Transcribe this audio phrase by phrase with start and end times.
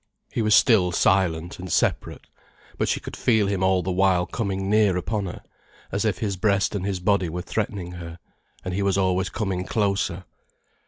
[0.31, 2.25] He was still silent and separate.
[2.79, 5.43] But she could feel him all the while coming near upon her,
[5.91, 8.17] as if his breast and his body were threatening her,
[8.65, 10.25] and he was always coming closer.